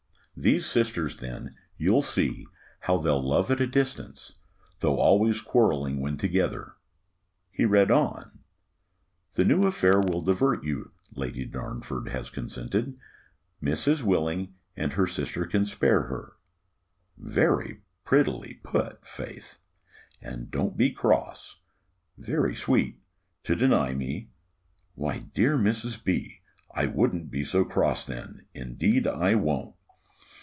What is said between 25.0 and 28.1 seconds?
dear Mrs. B., I won't be so cross